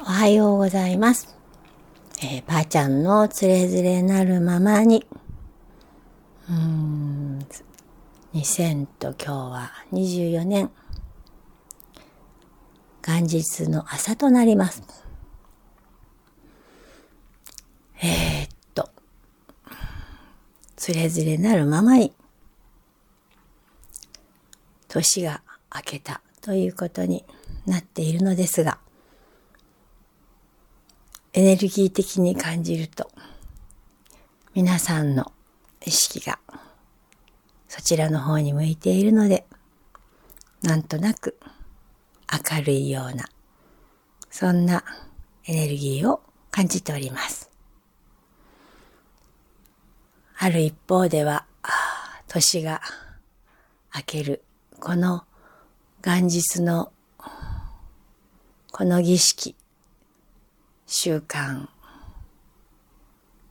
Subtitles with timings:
[0.00, 1.36] おはようございます。
[2.20, 5.06] えー、ばあちゃんのつれづれなるままに、
[6.48, 7.38] うーん、
[8.34, 10.70] 2000と今日は24年、
[13.06, 14.82] 元日の朝となります。
[18.02, 18.90] えー、っと、
[20.74, 22.12] つれづれなるままに、
[24.88, 25.40] 年が
[25.74, 27.24] 明けたということに
[27.64, 28.73] なっているのですが、
[31.36, 33.10] エネルギー的に感じると、
[34.54, 35.32] 皆さんの
[35.84, 36.38] 意識が
[37.66, 39.44] そちらの方に向いているので、
[40.62, 41.36] なんとなく
[42.30, 43.24] 明るいような、
[44.30, 44.84] そんな
[45.46, 47.50] エネルギーを感じております。
[50.38, 51.46] ある一方では、
[52.28, 52.80] 年が
[53.92, 54.44] 明ける、
[54.78, 55.24] この
[56.00, 56.92] 元日の
[58.70, 59.56] この儀式、
[60.96, 61.66] 習慣、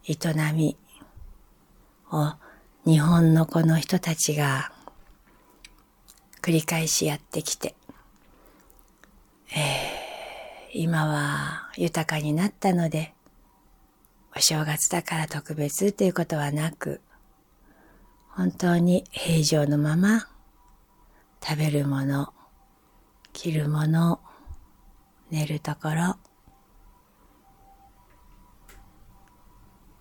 [0.08, 0.77] 営み
[2.09, 2.33] を
[2.86, 4.72] 日本のこの人たちが
[6.41, 7.75] 繰り返しやってきて、
[9.52, 13.14] えー、今は豊かになったので、
[14.33, 17.02] お正月だから特別ということはなく、
[18.30, 20.30] 本当に平常のまま
[21.45, 22.33] 食べるもの、
[23.33, 24.21] 着るもの、
[25.30, 26.23] 寝るところ、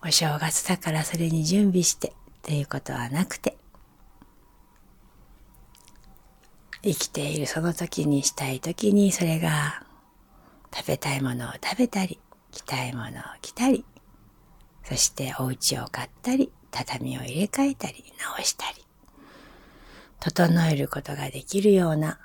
[0.04, 3.56] お正月だからそれに準備してっていうことはなくて、
[6.82, 9.84] 生きているその時にしたい時にそれが
[10.74, 12.18] 食べたいものを食べたり、
[12.50, 13.84] 着たいものを着たり、
[14.84, 18.84] そしてお家を買ったり、畳を入れ替えたり、直したり、
[20.18, 22.18] 整えることができるような、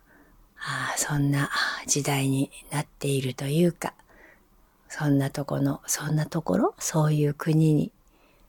[0.60, 1.52] あそんな
[1.86, 3.94] 時代になっているというか、
[4.90, 7.92] そんなとこの、そんなところ、そういう国に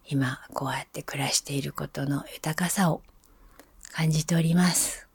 [0.06, 3.02] 今こうやって暮らしていることの豊かさを
[3.92, 5.06] 感じております。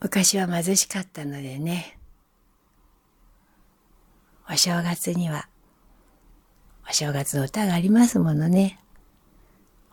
[0.00, 1.98] 昔は貧しかったのでね、
[4.50, 5.48] お正月には、
[6.88, 8.78] お正月の歌がありますものね。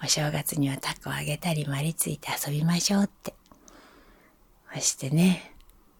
[0.04, 3.34] お正月にはタコをあげたり、まりついて遊びましょうって。
[4.74, 5.54] そしてね、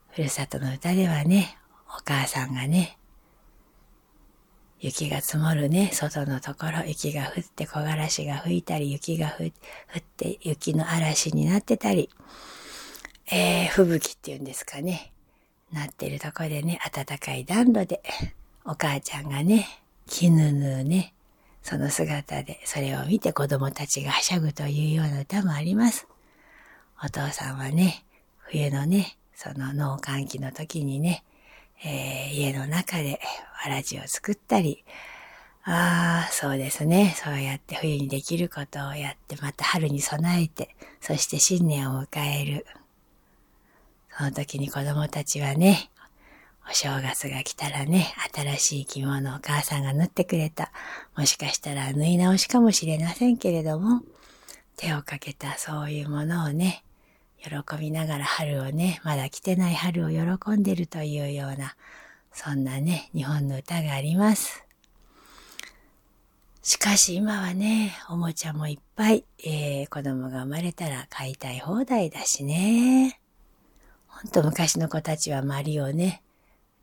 [0.10, 1.58] ふるさとの歌ではね、
[1.98, 2.98] お母さんがね、
[4.80, 9.52] 雪が積もるね、外のところ、雪が降って木枯らしが吹いたり、雪が降
[10.00, 12.10] って雪の嵐になってたり、
[13.32, 15.12] えー、吹雪っていうんですかね、
[15.72, 18.02] なってるとこでね、暖かい暖炉で、
[18.66, 19.68] お母ちゃんがね、
[20.08, 21.14] 絹ぬね、
[21.62, 26.08] その姿で、それを見て子供たちがはしゃぐというような歌もあります。
[27.04, 28.04] お父さんはね、
[28.38, 31.24] 冬のね、その農閑期の時にね、
[31.84, 33.20] えー、家の中で
[33.64, 34.84] わらじを作ったり、
[35.64, 37.14] ああ、そうですね。
[37.16, 42.66] そうやって冬にできることをやって、また春に備えて、そして新年を迎える。
[44.18, 45.92] その時に子供たちはね、
[46.68, 50.72] お正月が来たらね、新しい着物をお母さんが縫ってくれた。
[51.16, 54.02] もしかしたら縫い直しかもしれませんけれども、
[54.78, 56.84] 手をかけたそういうものをね、
[57.42, 61.76] 喜びながら春をね、まだ来てない春を喜んでるというような、
[62.32, 64.64] そんなね、日本の歌があります。
[66.62, 73.20] しかし今はね、おもちゃもいっぱい、えー、子供が生まれたら買いたい放題だしね。
[74.08, 76.22] ほんと昔の子たちはマリをね、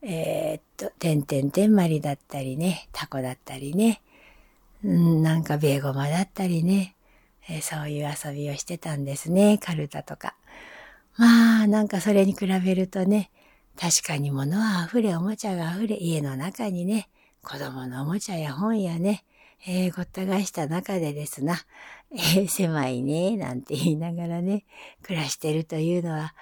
[0.03, 4.03] えー、っと、てんてんてんまりだったりね、タコだったりね、
[4.83, 6.97] うん、なんかベーゴマだったりね、
[7.49, 10.35] えー、そういう遊びをしてたんですね、カルタとか。
[11.19, 13.33] まあ、なんかそれに比べるとね、
[13.77, 17.09] 確かに物は溢れ、おもちゃが溢れ、家の中にね、
[17.43, 19.25] 子供のおもちゃや本やね、
[19.67, 21.57] えー、ごった返した中でですな、
[22.13, 24.65] えー、狭いね、なんて言いながらね、
[25.03, 26.35] 暮らしてるというのは、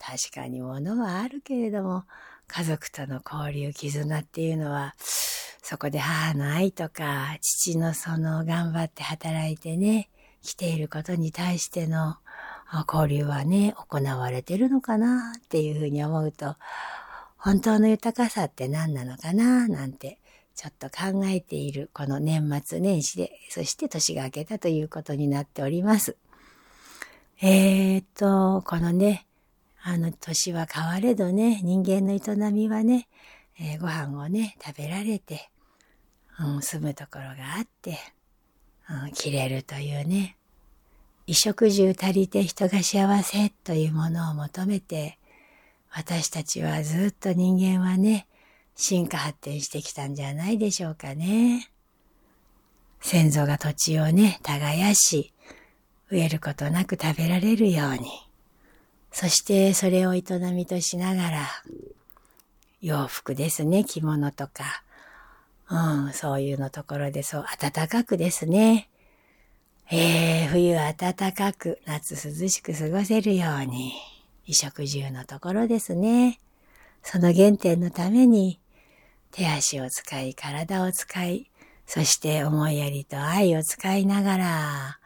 [0.00, 2.02] 確かに物はあるけれども、
[2.48, 4.96] 家族との交流、絆っていうのは、
[5.62, 10.10] そこで母の愛とか、父のその頑張って働いてね、
[10.42, 12.16] 来ていることに対しての
[12.80, 16.56] 交流はね、行われてるのかなっていうふうに思うと、
[17.36, 20.18] 本当の豊かさって何なのかななんて、
[20.54, 26.16] ちょっと考えているこの年末年始で、そして年が明けたということになっております。
[27.42, 29.26] えー、っと、このね、
[29.82, 33.08] あの年は変われどね、人間の営みはね、
[33.58, 35.50] えー、ご飯をね、食べられて、
[36.40, 37.98] うん、住むところがあって、
[38.88, 40.36] うん、切れるというね、
[41.26, 45.18] 衣食住足りて人が幸せというものを求めて、
[45.90, 48.26] 私たちはずっと人間はね、
[48.76, 51.70] 進化発展してきたんじゃないでしょうかね。
[53.00, 55.32] 先祖が土地をね、耕し、
[56.10, 58.10] 植えることなく食べられるように。
[59.12, 60.22] そしてそれを営
[60.52, 61.48] みとしながら、
[62.80, 64.82] 洋服ですね、着物とか。
[65.70, 68.90] うん、そういうのところでそう、暖かくですね。
[69.90, 73.92] えー、冬暖かく、夏涼しく過ごせるように。
[74.46, 76.40] 衣食住のところですね。
[77.02, 78.60] その原点のために、
[79.30, 81.50] 手足を使い、体を使い、
[81.86, 84.98] そして思いやりと愛を使いながら、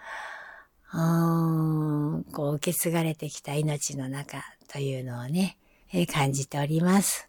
[0.92, 5.58] うーん、こう受け継がれてきた命の中というのをね、
[5.92, 7.28] え、感じております。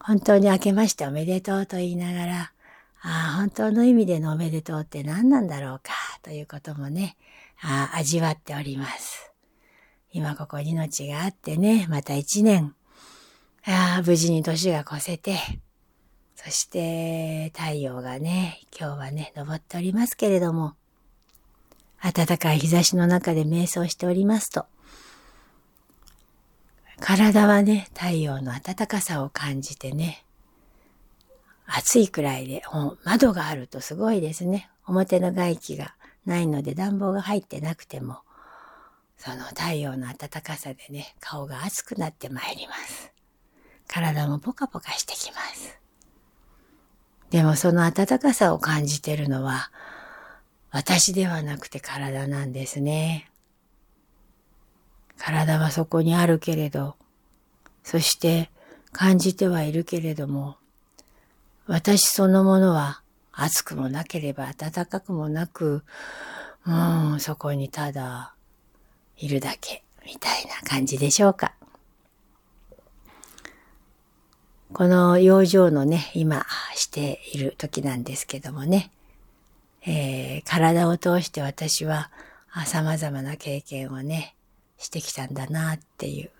[0.00, 2.52] 本当に明けましておめでとうと言いながら、
[3.02, 7.16] あ、本当の意味でのおめでとうって何なんだろうか、ということもね、
[7.60, 9.32] あ味わっております。
[10.12, 12.74] 今ここに命があってね、また一年、
[13.64, 15.36] ああ、無事に年が越せて、
[16.36, 20.74] そして太陽がね、今日はね、昇っておりますけれども、
[22.02, 24.66] 暖かい日差しの中で瞑想しておりますと、
[27.00, 30.24] 体はね、太陽の暖かさを感じてね、
[31.66, 32.62] 暑いくらいで、
[33.04, 34.70] 窓があるとすごいですね。
[34.86, 35.94] 表の外気が
[36.26, 38.18] ないので暖房が入ってなくても、
[39.16, 43.12] その太陽の暖かさでね、顔が熱くなってまいります。
[43.86, 45.78] 体もポカポカしてきます。
[47.30, 49.70] でもその暖かさを感じてるのは、
[50.70, 53.30] 私ではなくて体なんですね。
[55.18, 56.96] 体はそこにあるけれど、
[57.84, 58.50] そして
[58.92, 60.56] 感じてはいるけれども、
[61.72, 63.00] 私そのものは
[63.32, 65.84] 暑くもなければ暖かくもなく、
[66.66, 66.70] う
[67.16, 68.34] ん、そこにただ
[69.16, 71.54] いるだけみたいな感じでしょうか。
[74.74, 78.90] この養生のね、今している時なんですけどもね、
[79.86, 82.10] えー、体を通して私は
[82.66, 84.36] 様々な経験をね、
[84.76, 86.30] してきたんだなっていう。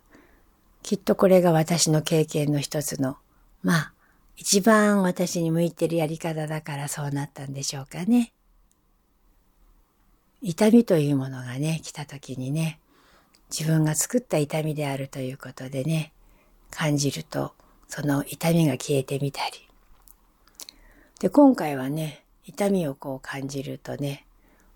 [0.83, 3.17] きっとこれが私の経験の一つの、
[3.63, 3.93] まあ、
[4.37, 8.33] 一番私に向いてるやり方だからそうなったんでしょうかね。
[10.41, 12.81] 痛みというものがね、来た時にね、
[13.51, 16.13] 自分が作った痛みであるということでね、
[16.71, 17.53] 感じると、
[17.87, 19.69] その痛みが消えてみたり。
[21.21, 24.27] で、今回はね、痛みをこう感じるとね、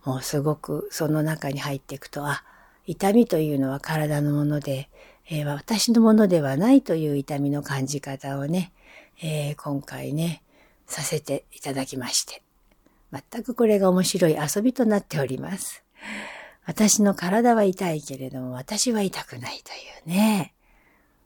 [0.04, 2.44] もうすごくその中に入っていくと、あ、
[2.86, 4.88] 痛みというのは体のもので、
[5.28, 8.72] えー、私のものではないという痛みの感じ方をね、
[9.22, 10.42] えー、今回ね、
[10.86, 12.42] させていただきまして。
[13.12, 15.82] 全くこれが面白い遊びとなっております。
[16.66, 19.74] 私の体は痛いけれども、私は痛くないとい
[20.04, 20.52] うね。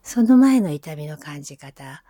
[0.03, 2.03] その前の痛みの感じ方、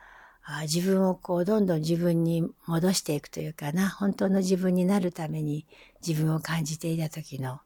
[0.43, 5.65] あ自分をこうどんどん自分に戻していくというかな、本当の自分になるために
[6.05, 7.61] 自分を感じていた時の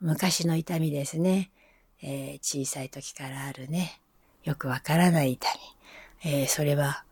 [0.00, 1.50] 昔の痛みですね。
[2.02, 4.00] えー、小さい時からあるね、
[4.44, 5.46] よくわからない痛
[6.24, 6.30] み。
[6.32, 7.04] えー、それは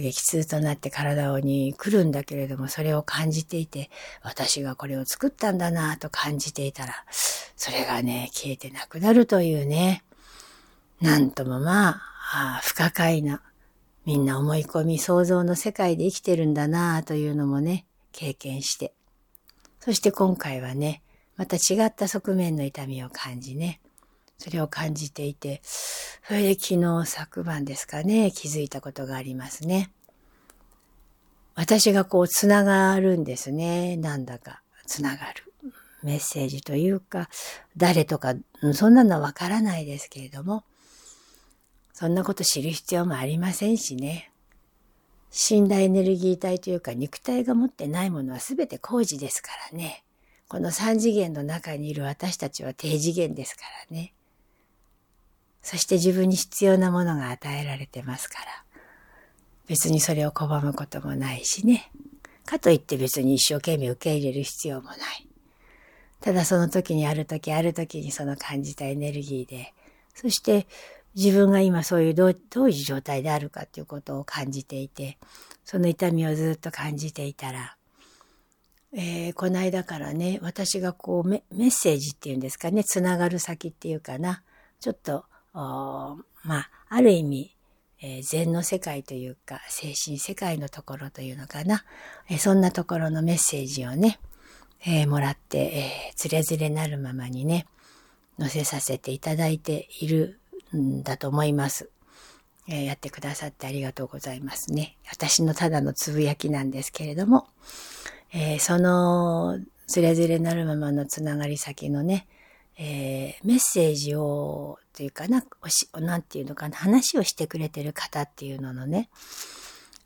[0.00, 3.90] 激痛となって体に来るんだけれども、それを感じていて、
[4.22, 10.02] 私がこれを作ったんだなと感じていたら、それがね、消えてなくなるというね、
[11.00, 12.00] なんともま
[12.32, 13.40] あ、不可解な、
[14.04, 18.94] みんな思い込み、想像の世界で生きてるんだなというのもね、経験して。
[19.80, 21.02] そして今回はね、
[21.36, 23.80] また違った側面の痛みを感じね、
[24.38, 29.90] それを感じていて、それで昨日昨晩ですかね、気づいたことがありますね。
[31.54, 33.96] 私がこうつながるんですね。
[33.96, 35.44] なんだかつながる。
[36.04, 37.28] メッセージというか、
[37.76, 38.34] 誰とか、
[38.72, 40.62] そんなのはわからないですけれども、
[41.92, 44.30] そんなこと知る必要もありませんしね。
[45.30, 50.04] 死んだエネルギー体というか肉体が持ってないものは全て工事ですからね。
[50.46, 54.14] この三次元の中にいる私たちは低次元ですからね。
[55.62, 58.44] そして自分に必要なものが与えられてますから。
[59.68, 61.92] 別にそれを拒むこともないしね。
[62.46, 65.28] かといって別に一生懸命受け入れる必要もない。
[66.20, 69.74] ただその時にある時ある時にその感じたエネルギーで、
[70.14, 70.66] そして
[71.14, 75.18] 自分が今そういうどうどういう状態であるかということを感じていて、
[75.64, 77.76] その痛みをずっと感じていたら、
[78.94, 84.42] えー、この間からね、私がこうメッセージっていうんですかね、つながる先っていうかな、
[84.80, 85.26] ちょっと
[85.58, 87.54] まあ、ある意味、
[88.00, 91.84] えー、禅の世界というか、精神世界のところというのかな、
[92.28, 94.20] えー、そんなところのメッセージをね、
[94.86, 97.66] えー、もらって、えー、つれづれなるままにね、
[98.38, 100.38] 載せさせていただいている
[100.76, 101.90] んだと思います。
[102.68, 104.96] えー、やってくださってありがとうございますね。
[105.10, 107.48] 私のただのつぶやきなんですけれども、
[108.32, 112.28] えー、その、つれづれなるままのつながり先のね、
[112.76, 119.10] えー、メッセージを、というかな、おし、なんていうのかな、話をしてくれてる方っていうののね、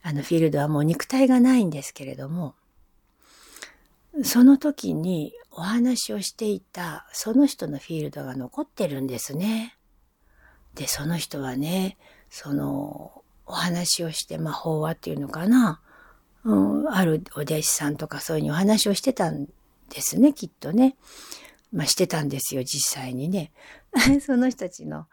[0.03, 2.55] あのフィールドはもう肉体がないんですけれども、
[4.23, 9.79] その時にお話をしていたその人のフィールドが残ってるんですね。
[10.75, 11.97] で、その人はね、
[12.29, 15.81] そのお話をして、魔法話っていうのかな、
[16.45, 19.47] うん、あるお弟子さんとかそういうにお話をしてたん
[19.89, 20.97] ですね、きっとね。
[21.73, 23.53] まあしてたんですよ、実際にね。
[24.25, 25.07] その人たちの。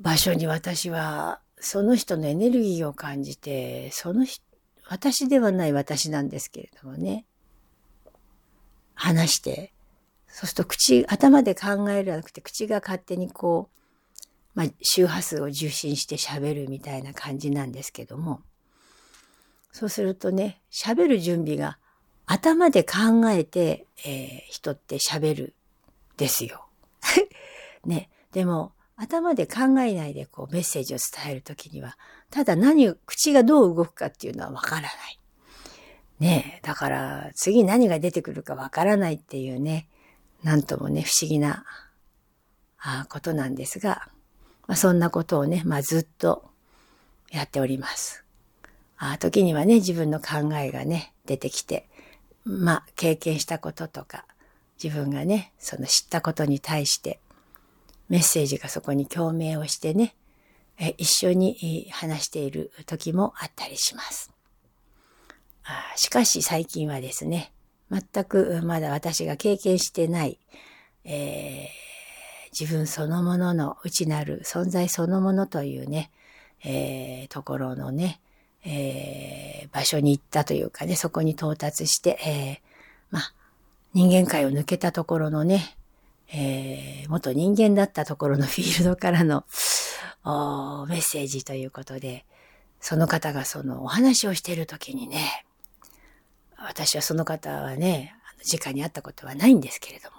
[0.00, 4.42] 場所に私はその人のエネルギーを感じて、その人、
[4.88, 7.26] 私ではない私なんですけれどもね、
[8.94, 9.72] 話して、
[10.26, 13.80] そうすると口、頭で考えるなくて口が勝手にこう、
[14.54, 18.40] まあ、周波数を受信して喋るみたいな感じなんですけども、
[19.70, 21.78] そうするとね、喋る準備が
[22.32, 25.54] 頭で考えて、えー、人って喋る
[26.16, 26.64] ですよ。
[27.84, 28.08] ね。
[28.30, 31.98] でも、頭で考えないでこうメッセージを伝えるときには、
[32.30, 35.18] ただ何、口がどう動くかっていうのはわからない。
[36.20, 39.88] ねえ、だから次何が出てくるかわからないっていうね、
[40.44, 41.64] なんともね、不思議な
[42.78, 44.08] あことなんですが、
[44.68, 46.48] まあ、そんなことをね、まあ、ずっと
[47.32, 48.24] やっております。
[48.98, 51.89] あ時にはね、自分の考えがね、出てきて、
[52.44, 54.24] まあ、経験したこととか、
[54.82, 57.20] 自分がね、その知ったことに対して、
[58.08, 60.14] メッセージがそこに共鳴をしてね、
[60.78, 64.32] え一緒に話している時もあったりします。
[65.64, 67.52] あしかし最近はですね、
[67.90, 70.38] 全くまだ私が経験してない、
[71.04, 76.10] えー、自分そのものの内なる存在そのものというね、
[76.64, 78.20] えー、ところのね、
[78.64, 82.58] えー、場所に行ったというかね、そこに到達して、えー、
[83.10, 83.34] まあ、
[83.94, 85.76] 人間界を抜けたところのね、
[86.32, 89.44] えー、元人間だったところの フィールドからの
[90.24, 92.26] おメッセージということで、
[92.80, 95.44] その方がそのお話をしているときにね、
[96.56, 98.14] 私はその方はね、
[98.52, 100.16] 直に会ったことはないんですけれども、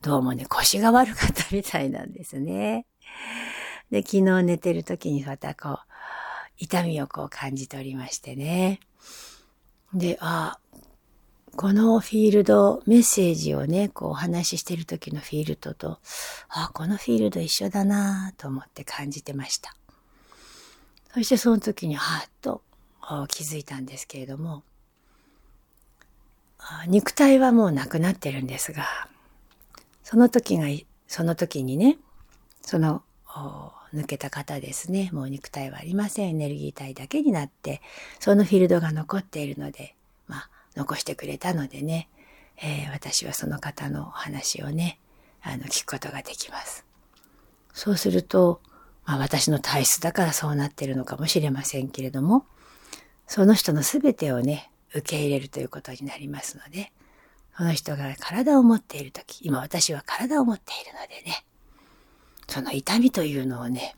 [0.00, 2.86] どうもね、腰が悪かったみたいなんですね。
[3.90, 5.78] で、昨日寝てる時にまたこう、
[6.58, 8.80] 痛みをこう感じておりましてね。
[9.92, 10.58] で、あ
[11.56, 16.00] このフィールド、メッセージをね、こうお話ししてる時のフィールドと、
[16.50, 19.74] あ、このフィールド一緒だなと思って感じてました。
[21.14, 22.62] そしてその時に、はっと
[23.28, 24.64] 気づいたんですけれども、
[26.88, 28.84] 肉体はもうなくなってるんですが、
[30.02, 30.66] その時が、
[31.06, 31.96] その時にね、
[32.60, 33.02] その
[33.94, 36.30] 抜けた方ですね、もう肉体はありません。
[36.30, 37.80] エネルギー体だけになって、
[38.20, 39.94] そのフィールドが残っているので、
[40.26, 42.08] まあ、残してくれたのでね、
[42.58, 44.98] えー、私はその方のお話をね、
[45.42, 46.84] あの、聞くことができます。
[47.72, 48.60] そうすると、
[49.04, 52.46] まあ私の体質だからそうなってるのかもしれませんけれども、
[53.26, 56.92] その人の全てをね、受け入れるということになりますので、
[57.56, 61.44] その人が体を持っているとき、今私は体を持っているのでね、
[62.48, 63.96] その痛みというのをね、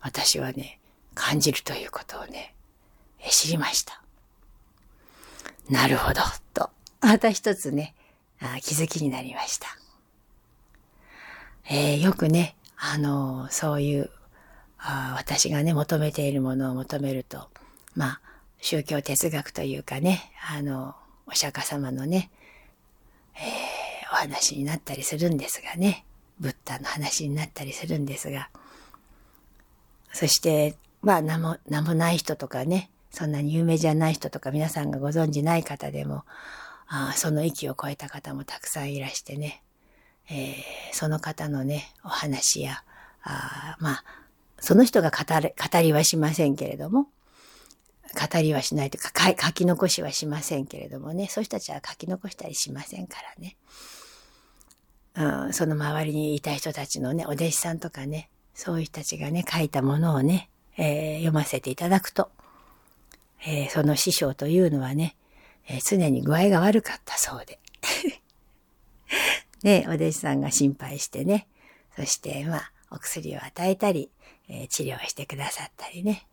[0.00, 0.78] 私はね、
[1.14, 2.54] 感じるということをね、
[3.30, 4.02] 知りました。
[5.68, 6.20] なるほど、
[6.54, 7.94] と、また一つね、
[8.62, 9.68] 気づきになりました。
[11.68, 14.10] えー、よくね、あのー、そういう
[14.82, 17.48] あ、私がね、求めているものを求めると、
[17.94, 18.20] まあ、
[18.60, 20.94] 宗教哲学というかね、あの、
[21.26, 22.30] お釈迦様のね、
[23.36, 23.40] え、
[24.12, 26.04] お話になったりするんですがね、
[26.40, 28.48] ブッダの話になったりするんですが、
[30.12, 36.24] そして、まあ、名も、名もない人とかね、そんなに有名じゃない人とか皆さんがご存知ない方でも、
[36.88, 39.62] あその域を超えた方もたくさんいらしてね、
[40.28, 40.54] えー、
[40.92, 42.82] その方のね、お話や、
[43.22, 44.04] あまあ、
[44.60, 47.06] その人が語れ語りはしませんけれども、
[48.14, 49.12] 語りはしないというか
[49.46, 53.56] 書き残しはしませんけれどもね、そういう人たちは書き残したりしませんからね。
[55.16, 62.30] うん、その周りにいた人たちのね、お弟子さんとかね、そういう人たちがね、書いたものをね、えー、読ませていただくと、
[63.44, 65.16] えー、その師匠というのはね、
[65.66, 67.58] えー、常に具合が悪かったそうで。
[69.62, 71.46] ね、お弟子さんが心配してね、
[71.96, 74.10] そして、まあ、お薬を与えたり、
[74.48, 76.26] え、治療してくださったりね、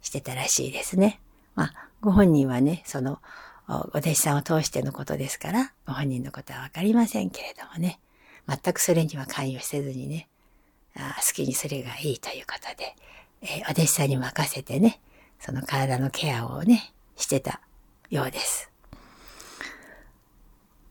[0.00, 1.20] してたらしいですね。
[1.54, 3.20] まあ、ご本人はね、その、
[3.68, 7.98] お弟子さんを通してのことですから、ご本人のことはわかりませんけれどもね、
[8.48, 10.28] 全くそれには関与せずにね、
[10.96, 12.94] あ好きにすればいいということで、
[13.42, 15.00] えー、お弟子さんに任せてね、
[15.38, 17.60] その体のケアをね、してた
[18.10, 18.70] ようです。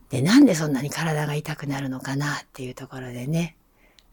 [0.10, 3.56] で、なんでそんなに体が痛くなるのかなっていうところでね、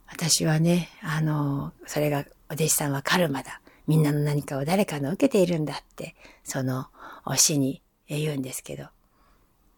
[0.07, 3.61] 私はね、あの、それがお弟子さんはカルマだ。
[3.87, 6.87] みんなの何かを誰かの受けているんだって、その
[7.25, 8.87] 推しに言うんですけど、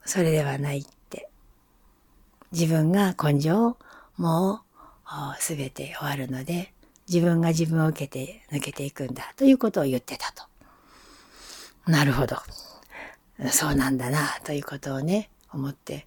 [0.04, 0.86] それではない。
[2.54, 3.76] 自分が根性
[4.16, 4.60] もう
[5.40, 6.72] すべて終わるので、
[7.08, 10.44] 自分が自分を受けて抜けていくんだということを言ってたと。
[11.90, 12.36] なるほど。
[13.50, 16.06] そうなんだなということをね、思って、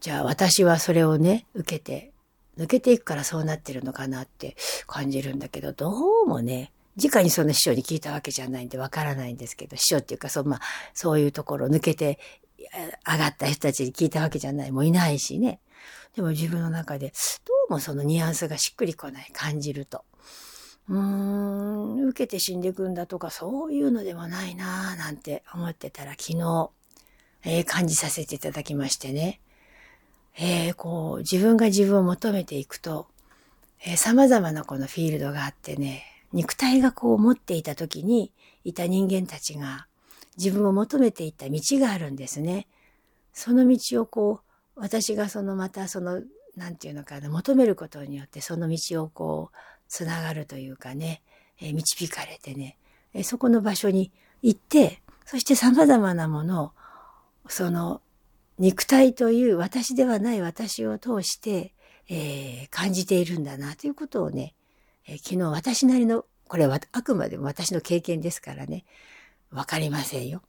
[0.00, 2.10] じゃあ私はそれをね、受けて、
[2.58, 4.56] 抜けていくからそうなってるのかなって
[4.86, 5.90] 感じるんだけど、ど
[6.22, 10.60] うもね、直にその師匠に聞いたわけじゃないんでわからないんですけど、師匠っていうか、そう、まあ、
[10.94, 12.18] そういうところ抜けて
[13.06, 15.60] 上がった人たちに聞いたわけじゃない、もういないしね。
[16.14, 20.04] でも自分の中で、どうもそのニュアンスがしっくりこない、感じると。
[20.88, 26.70] うーん、受けて死んでいくんだとか、そういうのでもないなぁ、なんて思ってたら昨日、
[27.44, 29.40] えー、感じさせていただきましてね。
[30.36, 33.06] えー、こう、自分が自分を求めていくと、
[33.84, 38.32] えー、様々なこのフィールドがあってね、肉体がこう持っていた時に
[38.64, 39.86] いた人間たちが
[40.38, 42.66] 自分を求めていった道があるんですね。
[43.32, 46.22] その道をこう、私がそのまたその、
[46.56, 49.56] なんていうのかな、求めることによってその道をこう、
[49.88, 51.22] つながるというかね、
[51.60, 52.78] えー、導かれてね、
[53.14, 54.10] えー、そこの場所に
[54.42, 56.72] 行って、そして様々なものを、
[57.48, 58.00] その
[58.58, 61.74] 肉体という私ではない私を通して、
[62.08, 64.54] えー、感じているんだなということをね、
[65.06, 68.84] え昨日私なりの、これはあくまでも私の経験ですからね、
[69.50, 70.42] わかりませんよ。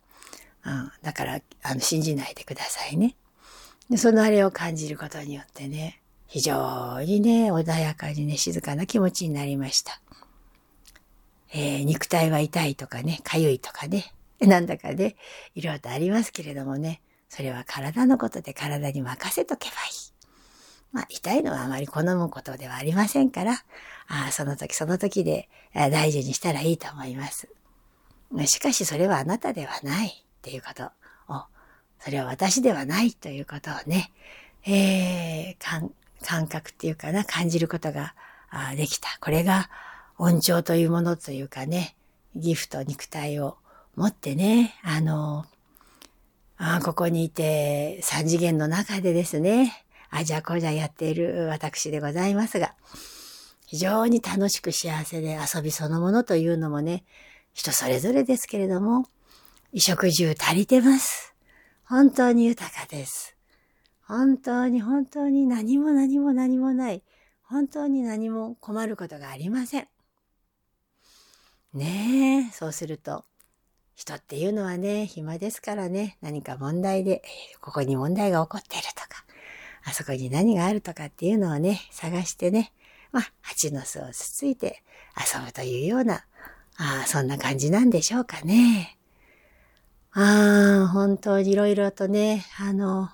[0.65, 3.15] うん、だから、あの、信じないでくださいね。
[3.89, 10.01] でそのあれを感じることによってね、非常にね、穏やかにね、静かな気持ちになりました。
[11.53, 15.15] えー、肉体は痛いとかね、痒いとかね、 なんだかね、
[15.53, 20.13] いろいろとありますけれどもね、それは体のことで体に任せとけばいい。
[20.91, 23.63] まあ、痛いのはあまり好むことではありませんから、
[24.07, 27.47] あその時その時で大事にしたらいいと思います。
[28.45, 30.91] しかしそれはあなたではないっていうこと、
[32.03, 34.11] それは私ではないということをね、
[34.65, 38.13] えー、感感覚っていうかな、感じることが
[38.75, 39.07] できた。
[39.21, 39.69] これが
[40.17, 41.95] 恩寵というものというかね、
[42.35, 43.57] ギフト、肉体を
[43.95, 45.45] 持ってね、あの、
[46.57, 52.73] あここにいて三次元の中でですね、あじゃあこじゃやっている私でございますが、
[53.65, 57.05] 非常に楽しく幸せで遊びそのものというのもね、
[57.53, 59.05] 人それぞれですけれども、
[59.71, 61.32] 衣食住足りてます。
[61.85, 63.35] 本当に豊かです。
[64.05, 67.03] 本当に本当に何も何も何もない。
[67.43, 69.87] 本当に何も困ることがありません。
[71.73, 73.25] ねえ、そうすると、
[73.95, 77.23] 人っていうのはね、暇ですからね、何か問題で、
[77.61, 79.25] ここに問題が起こっているとか、
[79.85, 82.71] あそこに何があるとかっていうのをね、探してね、
[83.11, 84.83] まあ、蜂の巣をつついて
[85.17, 86.25] 遊ぶというような
[86.77, 88.97] ああ、そんな感じなんでしょうかね。
[90.15, 93.09] ああ、本当にいろいろとね、あの、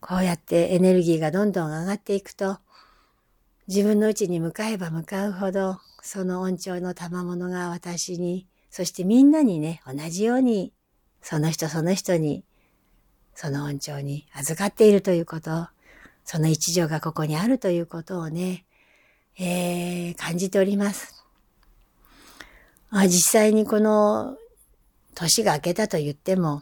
[0.00, 2.58] こうやってエネルギーがどんどん上がっていくと、
[3.68, 10.72] 自分の内に向かえば向かうほど、その恩寵の賜物が私に、そしてみんなにね、同じように、
[11.20, 12.44] その人その人に、
[13.34, 15.68] その恩寵に預かっているということ、
[16.24, 18.64] その一助がここにあるということをね、
[19.38, 21.26] えー、感じております。
[22.88, 24.38] あ実際にこの
[25.16, 26.60] 年が明けたと言っても、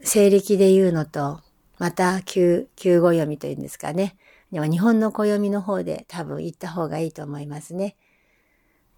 [0.00, 1.40] 西暦で言うのと、
[1.78, 4.16] また旧、旧語読みというんですかね。
[4.50, 7.96] でも日本の暦の方で多分言った方がいいと思いますね。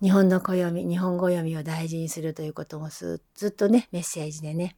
[0.01, 4.77] 日本の暦、日本語読みを大事にするということもずっとね、メッセージでね、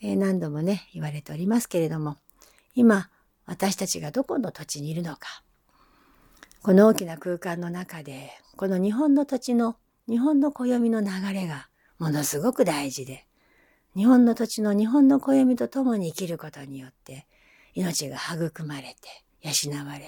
[0.00, 2.16] えー、何度もね、言われておりますけれども、
[2.76, 3.10] 今、
[3.44, 5.42] 私たちがどこの土地にいるのか、
[6.62, 9.74] この大きな空間の中で、この日本の土地の
[10.08, 11.69] 日本の暦の流れが
[12.00, 13.26] ものすごく大事で、
[13.94, 17.26] 日本の土地の日本の暦と共に生きることによって、
[17.74, 20.06] 命が育まれて養われる。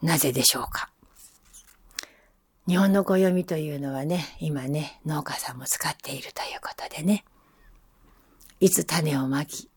[0.00, 0.90] なぜでしょうか？
[2.68, 7.24] 日本の暦というのはね、今ね、農家さんも使っているということでね、
[8.60, 9.68] いつ種をまき、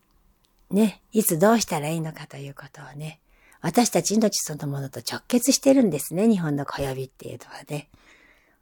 [0.70, 3.20] ね、いつどうしたらいいのかということをね、
[3.62, 7.90] 私たち命そのものと直結してるんですね、日本の暦っていうのはね。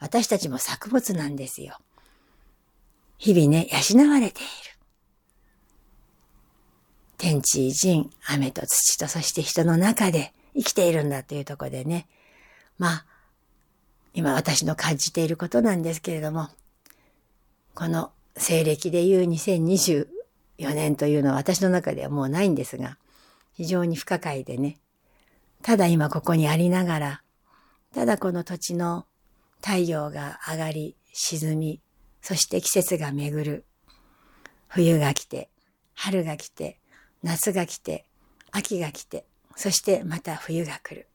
[0.02, 1.78] 私たちも作物なんですよ。
[3.20, 4.50] 日々ね、養われている。
[7.18, 12.08] 天地人、雨と土とそして人の中で生きているんだというところでね。
[12.78, 13.06] まあ、
[14.14, 16.48] 今私の感じていることなんですけれども、
[17.76, 20.08] この西暦でいう2024
[20.74, 22.98] 年というのは私の中ではもうないんですが、
[23.52, 24.78] 非常に不可解でね、
[25.62, 27.22] ただ今ここにありながら、
[27.94, 29.06] ただこの土地の
[29.62, 31.82] 太陽が上がり、沈み、
[32.22, 33.66] そして季節が巡る。
[34.68, 35.50] 冬が来て、
[35.96, 36.80] 春が来て、
[37.24, 38.06] 夏が来て、
[38.52, 41.08] 秋が来て、そしてまた冬が来る。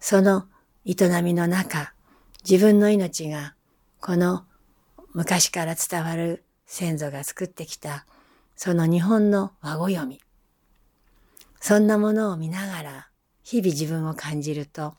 [0.00, 0.46] その
[0.84, 1.94] 営みの中、
[2.48, 3.54] 自分の命が
[4.00, 4.44] この
[5.12, 8.06] 昔から伝わる先祖が作ってきた
[8.56, 10.20] その日本の和語読み。
[11.60, 13.08] そんなものを見ながら
[13.42, 14.94] 日々自分を感じると、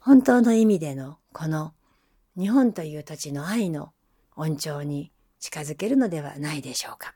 [0.00, 1.72] 本当の意味でのこの
[2.36, 3.92] 日本という土地の愛の
[4.36, 7.14] 恩寵に近づけるのではないでしょうか。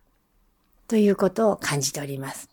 [0.89, 2.49] ということを感じております。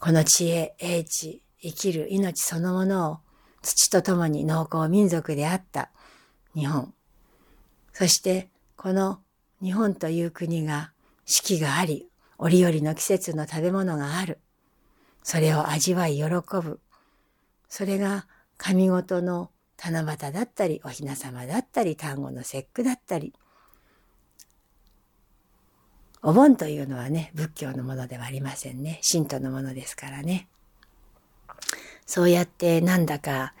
[0.00, 3.18] この知恵、英知、生きる命そのものを
[3.62, 5.90] 土と共に農耕民族であった
[6.54, 6.92] 日本。
[7.92, 9.20] そしてこの
[9.62, 10.92] 日本という国が
[11.24, 14.40] 四季があり、折々の季節の食べ物がある。
[15.22, 16.80] それを味わい喜ぶ。
[17.68, 18.26] それが
[18.58, 19.50] 神事の
[19.90, 23.34] 七夕だったり、お雛様だったり、単語の節句だったり。
[26.22, 29.00] お盆というのはね、仏教のものではありませんね。
[29.10, 30.48] 神道のものですからね。
[32.06, 33.54] そうやってなんだか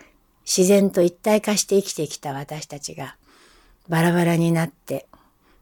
[0.44, 3.16] 自然と一体化して生きてきた私たちが
[3.88, 5.06] バラバラになって、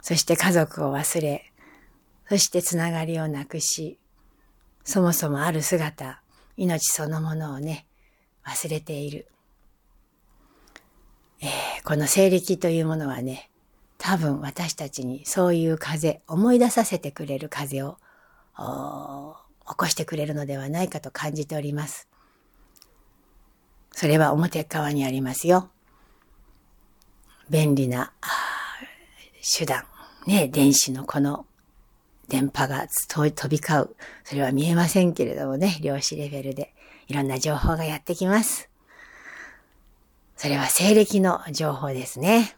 [0.01, 1.53] そして家族を忘れ、
[2.29, 3.98] そしてつながりをなくし、
[4.85, 6.22] そもそもある姿、
[6.57, 7.87] 命そのものをね、
[8.44, 9.32] 忘れている。
[11.42, 13.50] えー、この西暦というものはね、
[13.98, 17.98] 多分私たちにそういう風、思い出させてくれる風を
[19.68, 22.09] 起こしてくれるのではないかと感じております。
[23.90, 25.68] それは表側にありますよ。
[27.50, 28.12] 便利な
[29.57, 29.85] 手段。
[30.26, 31.46] ね、電子のこの
[32.28, 33.96] 電波が飛び交う。
[34.24, 36.72] それは見えませんけれどもね、量子レベルで
[37.09, 38.71] いろんな情報がやってきます。
[40.42, 42.57] それは西暦の情報ですね。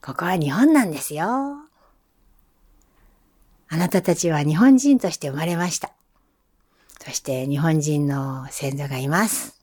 [0.00, 1.26] ここは日本なんですよ。
[1.26, 1.66] あ
[3.76, 5.90] なたたちは日本人として生まれました。
[7.00, 9.60] そして日本人の先祖がいます。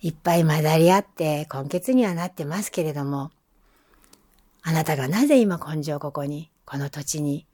[0.00, 3.30] いっぱい混ざり合って根血にはなってますけれども、
[4.62, 7.46] あなたがなぜ今根性ここに、この土地に、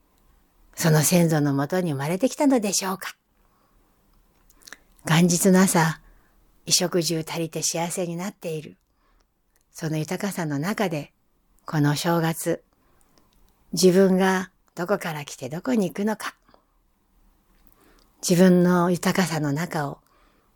[0.75, 3.15] その先祖のもとに生まれてきたのでしょうか
[5.05, 6.01] 元日の朝、
[6.67, 8.77] 衣食住足りて幸せになっている。
[9.73, 11.13] その豊かさの中で、
[11.65, 12.63] この正月、
[13.73, 16.35] 自分がどこから来てどこに行くのか、
[18.29, 19.99] 自分の豊かさの中を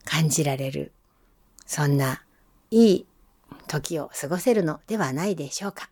[0.04, 0.92] 感じられる
[1.70, 2.24] そんな
[2.72, 3.06] いい
[3.68, 5.88] 時を過ごせるのではないでしょうか。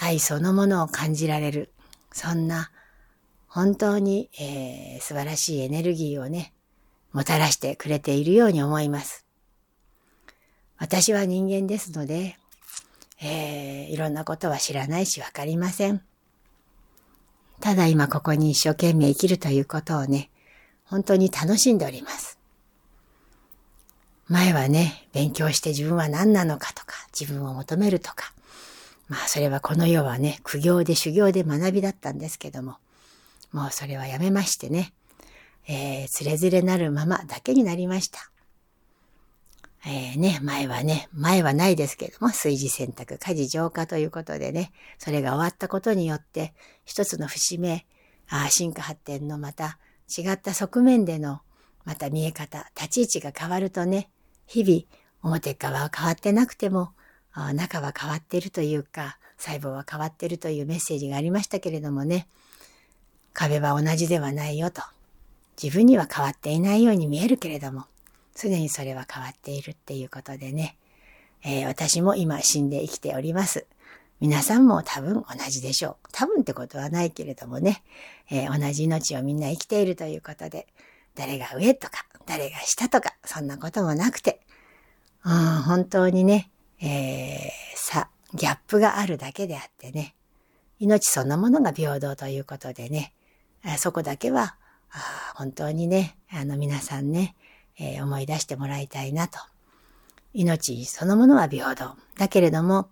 [0.00, 1.70] 愛そのものを感じられる、
[2.12, 2.70] そんな
[3.46, 6.54] 本当に、えー、素晴らしいエネルギーをね、
[7.16, 9.24] もたらしてくれているように思います。
[10.76, 12.36] 私は人間ですので、
[13.22, 16.02] えー、いろんなことは知らないしわかりません。
[17.62, 20.28] ただ今ここに一生懸命生きるということをね、
[20.84, 22.38] 本当に楽しんでおります。
[24.28, 28.34] 前はね、勉強して自分は何なのかとか、自分を求めるとか、
[29.08, 32.76] まあそれはこの世はね、苦行で修行で学びだったんですけども、
[33.52, 34.92] もうそれはやめましてね、
[35.68, 38.30] えー、つれづれなるままだけになりました。
[39.84, 47.86] えー、ね、前はね、前はないですけども、炊事選択、家事浄化ということでね、それが終わったことによって、一つの節目、
[48.28, 49.78] あ進化発展のまた
[50.16, 51.40] 違った側面での
[51.84, 54.10] また見え方、立ち位置が変わるとね、
[54.46, 56.90] 日々表側は変わってなくても
[57.32, 62.28] あ中は変わっているというか細胞は変わってるというメッセージがありましたけれどもね
[63.32, 64.82] 壁は同じではないよと
[65.62, 67.86] 自分には変わっていないように見えるけれども
[68.36, 70.76] 常にそれは変わっているっていうことでね、
[71.42, 73.66] えー、私も今死んで生きております。
[74.20, 76.08] 皆さんも多分同じでしょう。
[76.12, 77.82] 多分ってことはないけれどもね、
[78.30, 80.66] えー、同じ命をみんな生きているということで、
[81.14, 84.40] 誰が上とか、誰が下とか、そんなこともなくて、
[85.24, 90.14] うん、本当にね、えー、さ、ギャップがあるだけであってね、
[90.78, 93.12] 命そのものが平等ということでね、
[93.78, 94.56] そこだけは、
[95.34, 97.34] 本当にね、あの皆さんね、
[97.78, 99.38] えー、思い出してもらいたいなと。
[100.32, 101.96] 命そのものは平等。
[102.18, 102.90] だけれども、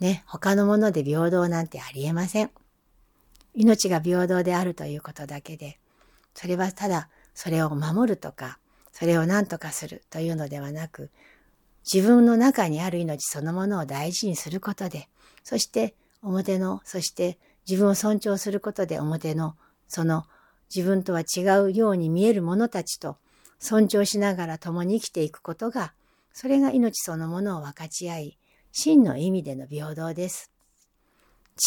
[0.00, 2.50] ね、他のもので平等なんてありえません。
[3.54, 5.78] 命が平等であるということだけで、
[6.34, 8.58] それはただそれを守るとか、
[8.92, 11.10] それを何とかするというのではなく、
[11.90, 15.08] 自分の中にある命そのものを大事にすることで、
[15.42, 19.56] そして表の、そして自分を尊重することで表の、
[19.88, 20.24] その
[20.74, 23.16] 自分とは違うように見える者たちと
[23.58, 25.94] 尊重しながら共に生きていくことが、
[26.32, 28.38] それが命そのものを分かち合い、
[28.72, 30.50] 真の意味での平等です。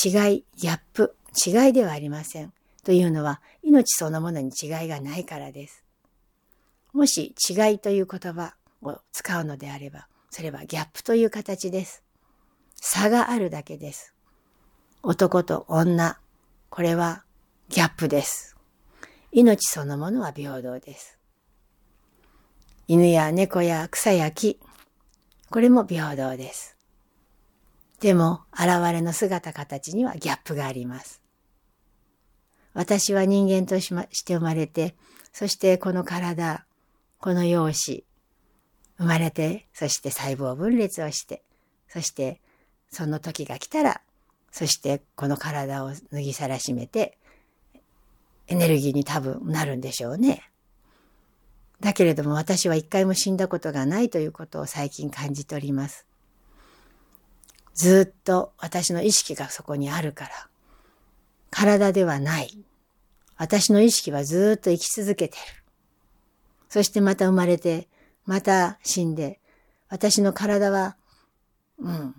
[0.04, 1.16] 違い、ギャップ、
[1.46, 2.52] 違いではありません。
[2.84, 5.86] というのは、命そのものに違いがないからです。
[6.92, 12.04] もし違いという言葉を使うのであれば、それはギャップという形です。
[12.76, 14.14] 差があるだけです。
[15.02, 16.20] 男と女、
[16.70, 17.24] これは
[17.70, 18.57] ギャップです。
[19.32, 21.18] 命そのものは平等です。
[22.88, 24.60] 犬や猫や草や木、
[25.50, 26.78] これも平等です。
[28.00, 31.22] でも、現れの姿形にはギャップがあります。
[32.74, 34.96] 私は人間とし,、ま、して生まれて、
[35.34, 36.66] そしてこの体、
[37.20, 38.04] この容姿、
[38.98, 41.44] 生まれて、そして細胞分裂をして、
[41.90, 42.40] そして
[42.92, 44.02] その時が来たら、
[44.52, 47.18] そしてこの体を脱ぎさらしめて、
[48.48, 50.50] エネルギーに多分なるんでしょうね。
[51.80, 56.08] だけれども私は一回も死んだことがないということを最近感じております。
[57.76, 60.32] ずっと私の意識がそこにあるから、
[61.52, 62.66] 体ではない。
[63.38, 65.64] 私の意識はずっと生き続けてる。
[66.70, 67.88] そしてまた生まれて、
[68.26, 69.40] また死んで、
[69.90, 70.98] 私の体は、
[71.78, 72.16] うん、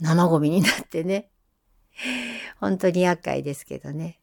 [0.00, 1.28] 生ゴミになってね。
[2.58, 4.18] 本当に厄介ですけどね。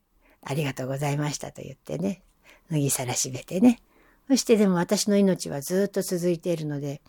[0.46, 2.22] ありがとうございましたと言ってね。
[2.72, 3.80] 脱ぎさらしべてね。
[4.28, 7.02] そしてでも私の命はずっと続いているので、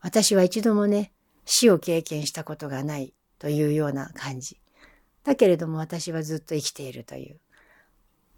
[0.00, 1.12] 私は一度もね、
[1.44, 4.60] 死を経験したことがないというような感じ。
[5.24, 7.40] だけれども私はずっと生きているという。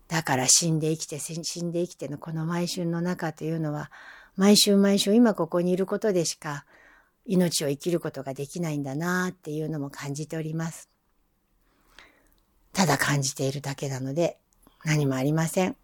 [0.08, 3.90] だから死んで生きて、死んで生きてのこの毎春の中というのは、
[4.36, 6.66] 毎週毎週今ここにいることでしか
[7.24, 10.93] 命を生きることができないんだなっていうのも感じております。
[12.84, 14.36] ただ感じているだけなので
[14.84, 15.74] 何もありません。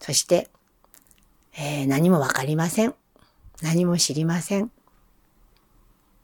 [0.00, 0.50] そして、
[1.56, 2.94] えー、何もわかりません。
[3.62, 4.70] 何も知りません。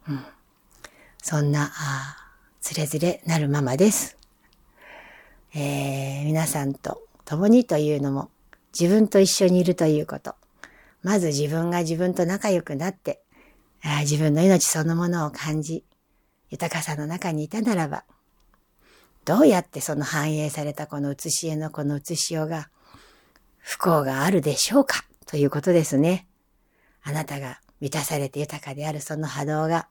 [0.06, 0.20] うん、
[1.22, 2.16] そんな、あ
[2.60, 4.18] つれづれなるままです。
[5.54, 8.28] えー、皆さんと共にというのも
[8.78, 10.34] 自分と一緒にいるということ。
[11.02, 13.22] まず自分が自分と仲良くなって、
[14.02, 15.86] 自分の命そのものを感じ、
[16.50, 18.04] 豊かさの中にいたならば、
[19.24, 22.68] どうやってその反映されたこの写し絵のこの写しようが
[23.58, 25.04] 不幸があるでしょうか？
[25.26, 26.26] ということですね。
[27.02, 29.88] あなたが満たされて豊かであるその波動が、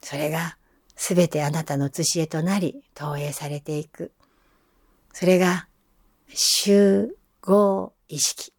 [0.00, 0.56] それが
[0.96, 4.12] すべてあなたの写し絵となり投影されていく。
[5.12, 5.68] それが
[6.28, 8.52] 集合意識。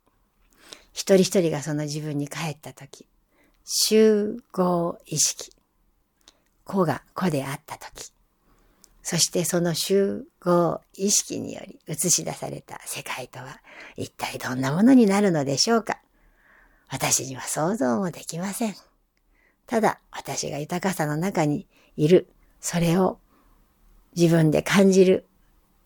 [0.93, 3.07] 一人一人がその自分に帰ったとき、
[3.63, 5.51] 集合意識。
[6.63, 8.11] 子が子であったとき、
[9.07, 13.61] そしてその集合意識により映し出された世界とは
[13.95, 15.99] 一体どんなものになるのでしょうか？
[16.89, 18.75] 私には想像もできません。
[19.67, 22.27] ただ私が豊かさの中にいる、
[22.59, 23.19] それを
[24.15, 25.27] 自分で感じる、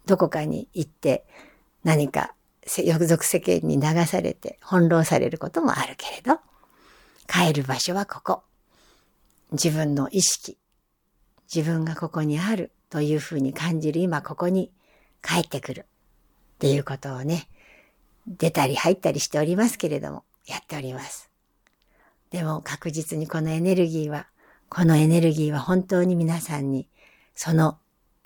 [0.05, 1.25] どこかに行って
[1.83, 2.33] 何か
[2.85, 6.39] 欲俗世間に流されて翻弄されることもあるけれど、
[7.27, 8.43] 帰る場所はここ。
[9.51, 10.57] 自分の意識、
[11.53, 12.71] 自分がここにある。
[12.89, 14.71] というふうに感じる今ここに
[15.21, 17.47] 帰ってくるっていうことをね、
[18.27, 21.29] 出たり入ったりしておりますけれども、やっております。
[22.31, 24.27] でも確実にこのエネルギーは、
[24.69, 26.87] このエネルギーは本当に皆さんに、
[27.35, 27.77] その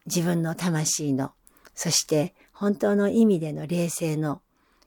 [0.05, 1.31] 自分の魂の、
[1.75, 4.41] そして本当の意味での霊性の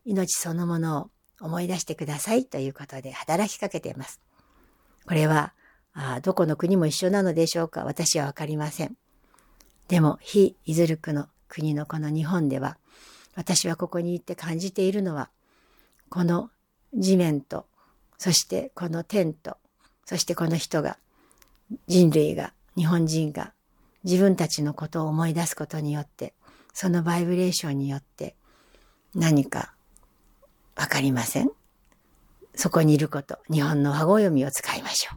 [0.04, 1.10] 命そのものを
[1.40, 4.20] 思い出してくださいということで働きかけています。
[5.06, 5.52] これは、
[5.94, 8.96] あどこの国も一緒なのでしょうか私はわかりません。
[9.88, 12.78] でも、非イズルクの国のこの日本では、
[13.34, 15.30] 私はここに行って感じているのは、
[16.08, 16.50] この
[16.94, 17.66] 地面と、
[18.18, 19.58] そしてこの天と、
[20.04, 20.98] そしてこの人が、
[21.86, 23.52] 人類が、日本人が、
[24.04, 26.34] 自分たちのことを思い出すことによって、
[26.72, 28.36] そのバイブレーションによって、
[29.14, 29.74] 何か
[30.76, 31.50] わかりません？
[32.54, 35.16] そこにいること、日本の和語読みを使いましょ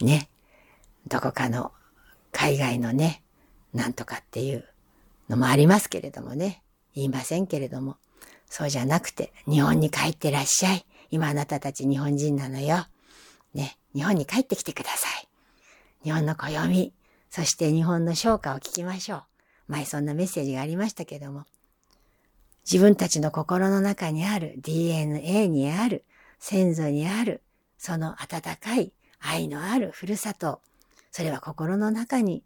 [0.00, 0.04] う。
[0.04, 0.28] ね。
[1.06, 1.72] どこかの
[2.32, 3.22] 海外のね、
[3.74, 4.64] なんとかっていう
[5.28, 6.62] のもありますけれどもね。
[6.94, 7.96] 言いませんけれども。
[8.46, 10.84] そうじゃなくて、日本に帰ってらっしゃい。
[11.10, 12.86] 今あなたたち日本人なのよ。
[13.54, 15.28] ね、日本に帰ってきてください。
[16.02, 16.92] 日本の暦、
[17.30, 19.22] そして日本の唱歌を聞きましょう。
[19.68, 21.44] 前そんなメッセージがありましたけども。
[22.70, 26.04] 自分たちの心の中にある DNA にある、
[26.38, 27.42] 先祖にある、
[27.78, 30.60] その温かい愛のあるふるさと、
[31.12, 32.42] それは心の中に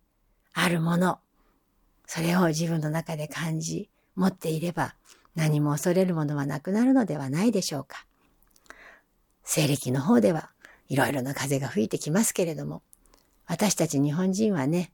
[0.55, 1.19] あるもの、
[2.07, 4.95] それを自分の中で感じ、持っていれば、
[5.35, 8.07] 何も恐れるものはなくなるのではないでしょうか。
[9.43, 10.51] 西暦の方では
[10.89, 12.83] いろいろな風が吹いてきますけれども、
[13.47, 14.93] 私たち日本人はね、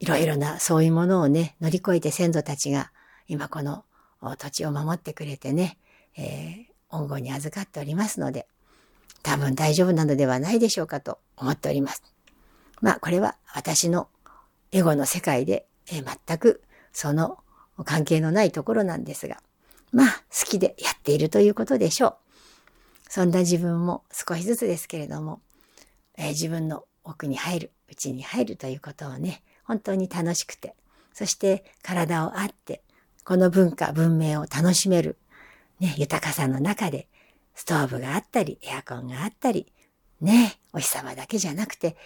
[0.00, 2.90] いろいろなそういうものをね、乗り越えて先祖たちが
[3.28, 3.84] 今この
[4.38, 5.78] 土地を守ってくれてね、
[6.16, 8.48] えー、恩護に預かっておりますので、
[9.22, 12.02] 多分大丈夫なのではないでしょうかと思っております。
[12.80, 14.08] まあ、これは私の
[14.72, 17.38] エゴの世界で、えー、全くその
[17.84, 19.42] 関係のないところなんですが、
[19.92, 22.16] まあ、好きでやっているということでしょう。
[23.08, 25.40] そんな自分も少しずつですけれども、
[26.16, 30.74] えー、自分の奥に入る、内に入るということをね、本当に楽しくて、
[31.12, 32.82] そして体をあって、
[33.24, 35.18] この文化、文明を楽しめる、
[35.80, 37.08] ね、豊かさの中で、
[37.54, 39.72] ストーブがあったり、エアコンがあったり、
[40.20, 41.96] ね、お日様だけじゃなくて、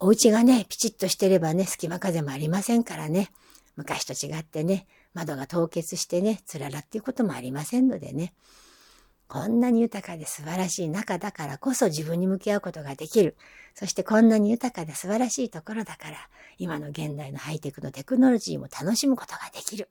[0.00, 3.30] お家がね、ピチッとしてればね、隙間風もありませんからね、
[3.76, 8.32] 昔と違ってね、窓が凍結してね、つららっていうこともありませんのでね、
[9.26, 13.36] こんなに豊かで素晴らしい中だからこそ自分に向き合うことができる。
[13.74, 16.16] そしてこんなに豊かで素晴らしいところだから、
[16.58, 19.88] 今の現代のハイテクのテクノロジーも楽しむことができる。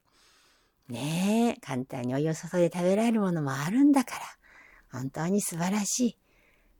[0.89, 4.21] ねえ、簡単にお湯を注いで食べられるものもあるんだから、
[4.91, 6.17] 本当に素晴らしい。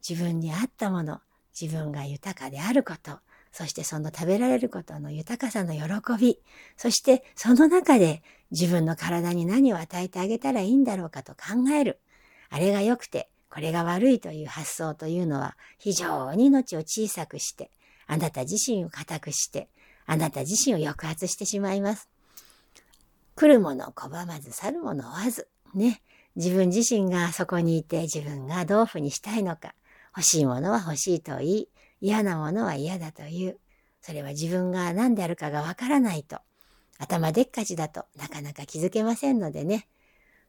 [0.08, 1.20] 自分に合ったもの、
[1.60, 3.20] 自分が豊かであること、
[3.52, 6.40] そしてその食べられることの豊かさの喜び、
[6.76, 12.00] そしてその中で自分の体に何を与えてあげたらいいんだろうかと考える。
[12.50, 17.72] あれが良くて、これが悪いという発想というのは非常に命を小さくして、
[18.06, 19.70] あなた自身を固くして、
[20.06, 22.08] あなた自身を抑圧してしまいます。
[23.36, 25.48] 来るものを拒まず、去るものを追わず。
[25.74, 26.02] ね。
[26.36, 29.74] 自分自身がそこにいて自分がどういうふうにしたいのか。
[30.18, 31.70] 欲しいものは欲しいと言い、
[32.02, 33.60] 嫌なものは嫌だと言う。
[34.02, 36.40] それは自分が何であるかがわからないと。
[36.98, 39.88] 頭でっかちだとなかなか気づけませんのでね。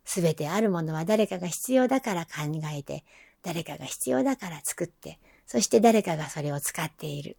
[0.06, 3.04] すべてあるものは誰かが必要だから考えて、
[3.42, 7.36] 誰かが必要だから作って、そして誰かがそれを使っている。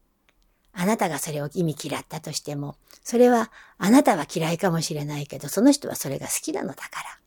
[0.71, 7.19] あなたがそれを意味嫌ったとしても、それはあなたは嫌いかもしれないけど、その人はそれが好きなのだから。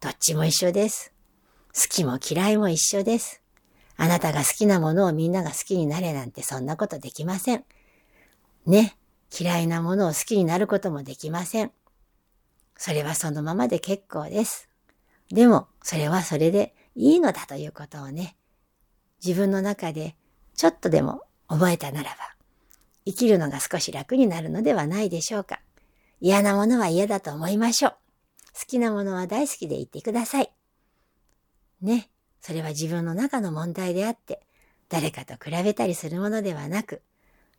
[0.00, 1.12] どっちも一緒です。
[1.74, 3.43] 好きも嫌いも一緒です。
[3.96, 7.64] あなたが好きなものをみんなが好きになれなんてそんなことできません。
[8.66, 8.96] ね。
[9.36, 11.72] 嫌いなものを好きになることもできません。
[12.76, 14.68] それはそのままで結構です。
[15.30, 18.36] でも、それはそれでいいのだということをね、
[19.24, 20.14] 自分の中で
[20.54, 22.16] ちょっとでも覚えたならば、
[23.06, 25.60] 生きるのが少し楽になるのではないでしょうか。
[26.20, 27.92] 嫌なものは嫌だと思いましょう。
[28.54, 30.52] 好きなものは大好きで言ってください。
[31.82, 32.08] ね、
[32.44, 34.42] それは自分の中の問題であって、
[34.90, 37.00] 誰かと比べたりするものではなく、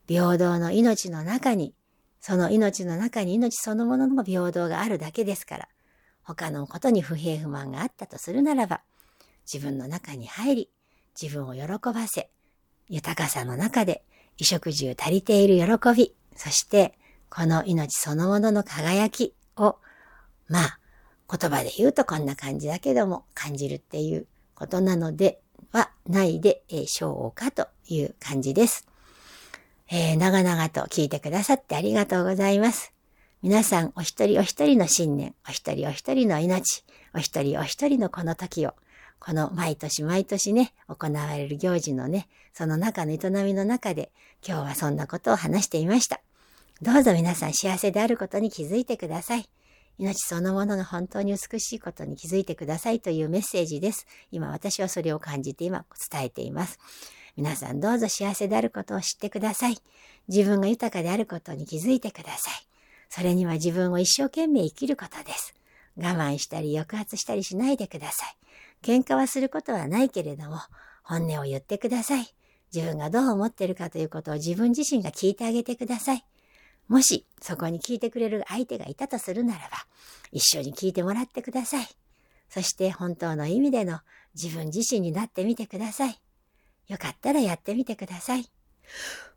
[0.08, 1.74] 平等の命の中に
[2.22, 5.70] その命の中に命そのものの平等があるだけですから、
[6.22, 8.82] 他のことに不平不満があったとするならば、
[9.52, 10.70] 自分の中に入り、
[11.20, 12.30] 自分を喜ばせ、
[12.88, 14.04] 豊かさの中で
[14.38, 16.96] 衣食住足りている喜び、そして
[17.32, 19.78] この命そのものの輝きを、
[20.48, 20.80] まあ、
[21.28, 25.40] 言葉で言うとこんな感じだけども感じるっていうことなので
[25.72, 28.88] はないでえしょうかという感じです。
[29.92, 32.94] えー、長々と聞いてくださってありがとうございます。
[33.42, 38.74] 皆さんお一人お一人の信念、お一人お一人の命、お一人お一人のこの時を、
[39.20, 44.12] この毎年毎年ね、行われる行事のね、その中の営みの中で、
[44.48, 46.22] 今日はそんなことを話していました。
[46.82, 49.48] どうぞ皆さん幸せであることに気づいてください。
[49.98, 54.08] 命そのものが本当に美しいことに気づいてくださいというメッセージです。
[54.32, 56.80] 今私はそれを感じて今伝えています。
[57.38, 59.78] 皆さんどうぞ幸せであることを知ってください。
[60.28, 62.54] 自分が豊かであることに気づいてください。
[63.10, 65.54] それには自分を一生懸命生きることです。
[65.98, 68.38] 我慢したり抑圧したりしないでください。
[68.82, 70.58] 喧嘩はすることはないけれども、
[71.04, 72.34] 本音を言ってください。
[72.74, 76.26] 自分がどう思ってるかということを自分自身が聞いてあげてください。
[76.88, 79.86] もしそこに聞いてくれる相手がいたとするならば、
[80.32, 81.88] 一緒に聞いてもらってください。
[82.50, 84.00] そして本当の意味での
[84.36, 86.20] 自分自身になってみてください。
[86.88, 88.50] よかったらやってみてください。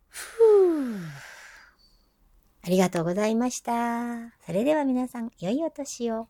[0.09, 1.29] ふぅ。
[2.63, 4.31] ありがとうございました。
[4.45, 6.29] それでは皆さん、良いお年を。